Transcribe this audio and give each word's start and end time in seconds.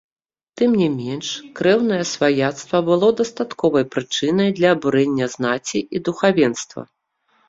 Тым 0.59 0.71
не 0.81 0.85
менш, 0.93 1.27
крэўнае 1.57 1.99
сваяцтва 2.13 2.77
было 2.87 3.09
дастатковай 3.19 3.85
прычынай 3.97 4.49
для 4.61 4.71
абурэння 4.79 5.25
знаці 5.35 5.79
і 5.97 6.03
духавенства. 6.09 6.81